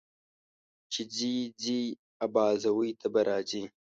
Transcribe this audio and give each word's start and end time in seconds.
چې 0.91 1.01
ځې، 1.15 1.35
ځې 1.63 1.79
ابازوی 2.25 2.91
ته 2.99 3.07
به 3.13 3.21
راځې. 3.29 3.63